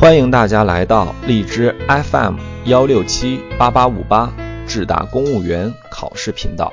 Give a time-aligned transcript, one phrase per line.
[0.00, 2.36] 欢迎大家来到荔枝 FM
[2.66, 4.32] 幺六七八八五八
[4.64, 6.72] 智达公务员考试频道，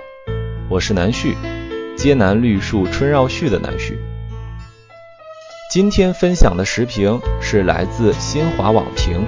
[0.70, 1.36] 我是南旭，
[1.98, 3.98] 艰难绿树春绕絮的南旭。
[5.72, 9.26] 今天分享的时评是来自新华网评：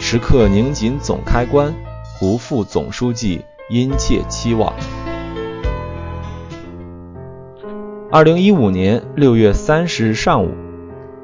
[0.00, 1.74] 时刻拧紧总开关，
[2.18, 4.72] 不负总书记殷切期望。
[8.10, 10.65] 二零一五年六月三十日上午。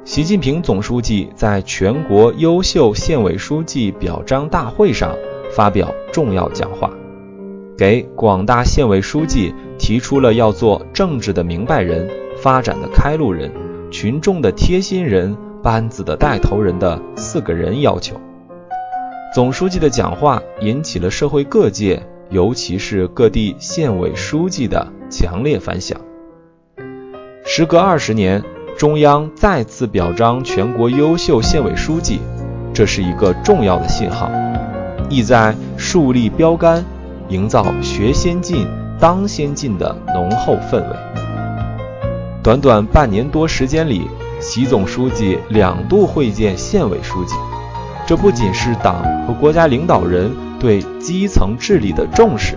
[0.05, 5.16] 习近平总书记在全国优秀县委书记表彰大会上
[5.52, 6.91] 发表重要讲话，
[7.78, 13.48] 给广大县委书记提出了要做政治的明白人、发展的开路人、
[13.92, 18.20] 群众的贴心人、班子的带头人的四个人要求。
[19.33, 26.00] 总书记的讲话引起了社会各界，尤其是各地县委书记的强烈反响。
[27.45, 28.42] 时隔二十年。
[28.77, 32.21] 中央再次表彰全国优秀县委书记，
[32.75, 34.29] 这是一个重要的信号，
[35.09, 36.84] 意在树立标杆，
[37.29, 38.67] 营造学先进、
[38.98, 40.97] 当先进的浓厚氛围。
[42.42, 44.09] 短短半年多时间里，
[44.41, 47.36] 习总书记两度会见县委书记，
[48.05, 52.57] 这不仅是党和国家领导人对基层治理的重视，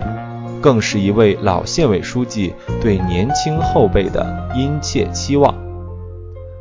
[0.60, 5.65] 更是一位老县委书记对年轻后辈的殷切期望。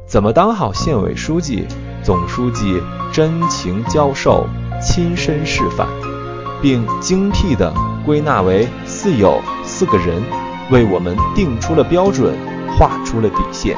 [0.07, 1.65] 怎么当好县委书记？
[2.03, 2.79] 总书记
[3.11, 4.45] 真情教授，
[4.79, 5.87] 亲身示范，
[6.61, 7.73] 并精辟地
[8.05, 10.21] 归纳为四有四个人，
[10.69, 12.35] 为我们定出了标准，
[12.77, 13.75] 画出了底线。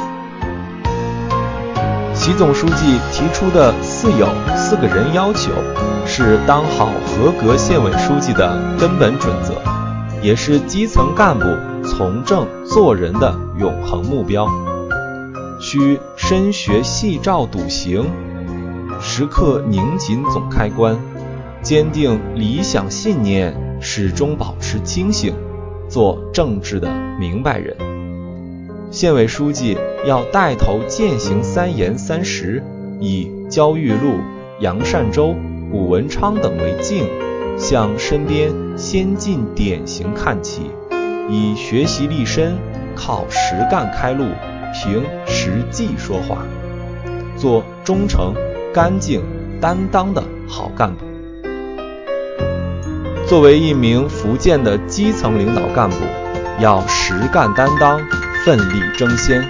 [2.14, 5.50] 习总书记提出的四有四个人要求，
[6.06, 9.54] 是当好合格县委书记的根本准则，
[10.22, 11.46] 也是基层干部
[11.88, 14.46] 从政做人的永恒目标。
[15.60, 18.06] 需深学细照笃行，
[19.02, 20.98] 时刻拧紧总开关，
[21.62, 25.34] 坚定理想信念，始终保持清醒，
[25.90, 27.76] 做政治的明白人。
[28.92, 32.64] 县委书记要带头践行三严三实，
[33.00, 34.20] 以焦裕禄、
[34.60, 35.36] 杨善洲、
[35.72, 37.06] 谷文昌等为镜，
[37.58, 40.72] 向身边先进典型看齐，
[41.30, 42.56] 以学习立身，
[42.96, 44.24] 靠实干开路。
[44.74, 46.38] 凭实际说话，
[47.38, 48.34] 做忠诚、
[48.74, 49.24] 干净、
[49.60, 51.06] 担当的好干部。
[53.28, 55.98] 作为一名福建的基层领导干部，
[56.60, 58.00] 要实干担当、
[58.46, 59.44] 奋力争先，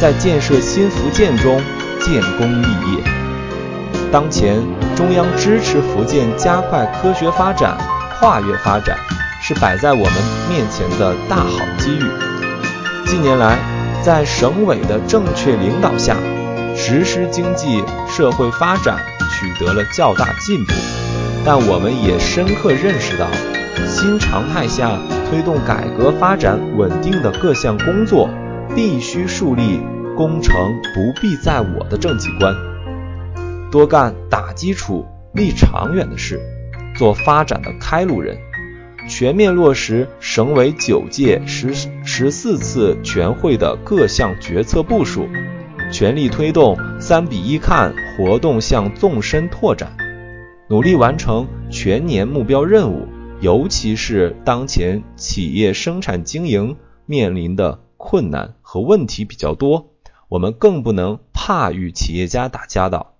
[0.00, 1.60] 在建设新福建中
[2.00, 3.02] 建功立业。
[4.12, 4.62] 当前，
[4.94, 7.78] 中央支持福建加快科学发展、
[8.18, 8.96] 跨越发展，
[9.40, 10.12] 是摆在我们
[10.48, 12.04] 面前的大好机遇。
[13.06, 13.58] 近年来，
[14.04, 16.14] 在省委的正确领导下，
[16.76, 18.98] 实施经济社会发展
[19.30, 20.74] 取得了较大进步。
[21.42, 23.26] 但我们也深刻认识到，
[23.88, 24.98] 新常态下
[25.30, 28.28] 推动改革发展稳定的各项工作，
[28.74, 29.80] 必须树立
[30.14, 30.54] “工程
[30.94, 32.54] 不必在我”的政绩观，
[33.70, 36.38] 多干打基础、立长远的事，
[36.94, 38.36] 做发展的开路人。
[39.06, 45.28] 全面落实省委九届十十四次全会的各项决策部署，
[45.92, 49.94] 全力推动“三比一看”活动向纵深拓展，
[50.68, 53.06] 努力完成全年目标任务。
[53.40, 59.90] 尤其是当前企业生产经营面临的困难和问题比较多，
[60.30, 63.14] 我们更不能怕与企业家打交道。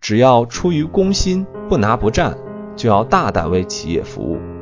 [0.00, 2.38] 只要出于公心，不拿不占，
[2.76, 4.55] 就要大胆为企业服务。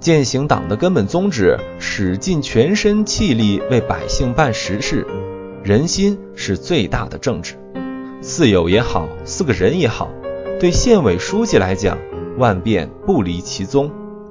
[0.00, 5.04] 践行党的根本宗旨，使尽全身气力为百姓办实事。
[5.64, 7.54] 人心是最大的政治，
[8.22, 10.08] 四有也好，四个人也好，
[10.60, 11.98] 对县委书记来讲，
[12.38, 13.90] 万变不离其宗。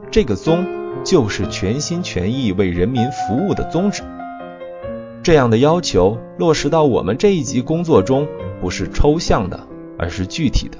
[0.09, 0.65] 这个宗
[1.03, 4.03] 就是全心全意为人民服务的宗旨。
[5.21, 8.25] 这样的要求落实到我们这一级工作中，
[8.61, 9.67] 不是抽象的，
[9.99, 10.77] 而是具体的。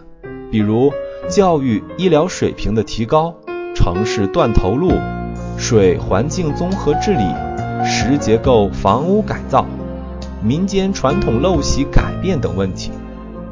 [0.50, 0.94] 比如
[1.28, 3.36] 教育医疗水平的提高。
[3.78, 4.92] 城市断头路、
[5.56, 7.24] 水环境综合治理、
[7.86, 9.68] 石结构房屋改造、
[10.42, 12.90] 民间传统陋习改变等问题，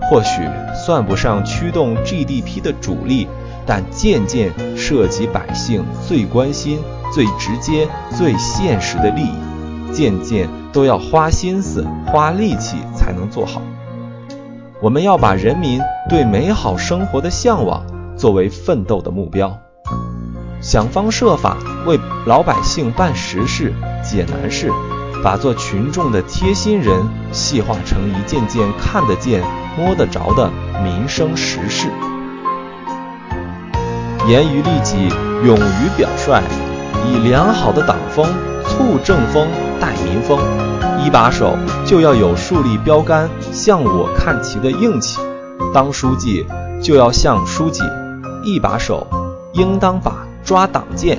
[0.01, 0.41] 或许
[0.83, 3.27] 算不上驱动 GDP 的主力，
[3.67, 6.79] 但件件涉及百姓最关心、
[7.13, 7.87] 最直接、
[8.17, 13.61] 最现实的利益，件件都要花心思、花力气才能做好。
[14.81, 15.79] 我们要把人民
[16.09, 17.85] 对美好生活的向往
[18.17, 19.55] 作为奋斗的目标。
[20.65, 23.71] 想方设法为老百姓办实事、
[24.03, 24.71] 解难事，
[25.23, 29.43] 把做群众的贴心人细化成一件件看得见、
[29.77, 30.49] 摸得着的
[30.83, 31.87] 民生实事。
[34.27, 35.07] 严于律己，
[35.45, 36.41] 勇于表率，
[37.07, 38.25] 以良好的党风
[38.63, 39.47] 促政风、
[39.79, 40.39] 带民风。
[40.99, 45.21] 一把手就要有树立标杆、向我看齐的硬气，
[45.71, 46.47] 当书记
[46.81, 47.83] 就要像书记。
[48.43, 49.05] 一把手
[49.53, 51.17] 应当把抓党建，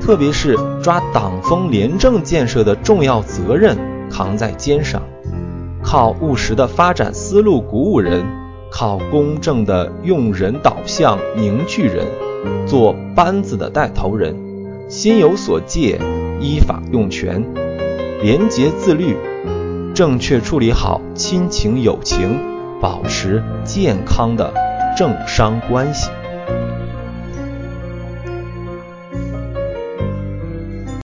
[0.00, 3.74] 特别是抓党风廉政建设的重要责任
[4.10, 5.02] 扛在肩上，
[5.82, 8.22] 靠务实的发展思路鼓舞人，
[8.70, 12.04] 靠公正的用人导向凝聚人。
[12.66, 14.36] 做班子的带头人，
[14.90, 15.98] 心有所戒，
[16.38, 17.42] 依法用权，
[18.22, 19.16] 廉洁自律，
[19.94, 22.38] 正确处理好亲情友情，
[22.80, 24.52] 保持健康的
[24.96, 26.10] 政商关系。